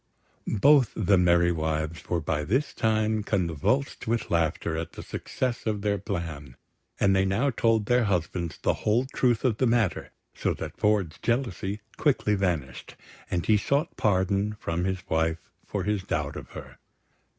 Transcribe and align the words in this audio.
Both 0.47 0.93
the 0.95 1.19
merry 1.19 1.51
wives 1.51 2.09
were 2.09 2.21
by 2.21 2.43
this 2.43 2.73
time 2.73 3.21
convulsed 3.21 4.07
with 4.07 4.31
laughter 4.31 4.75
at 4.75 4.93
the 4.93 5.03
success 5.03 5.67
of 5.67 5.81
their 5.83 5.99
plan; 5.99 6.55
and 6.99 7.15
they 7.15 7.23
now 7.23 7.51
told 7.51 7.85
their 7.85 8.05
husbands 8.05 8.57
the 8.57 8.73
whole 8.81 9.05
truth 9.13 9.45
of 9.45 9.57
the 9.57 9.67
matter, 9.67 10.09
so 10.33 10.55
that 10.55 10.79
Ford's 10.79 11.19
jealousy 11.19 11.81
quickly 11.97 12.33
vanished, 12.33 12.95
and 13.29 13.45
he 13.45 13.57
sought 13.57 13.95
pardon 13.95 14.55
from 14.59 14.85
his 14.85 15.07
wife 15.07 15.51
for 15.63 15.83
his 15.83 16.01
doubt 16.01 16.35
of 16.35 16.49
her. 16.53 16.79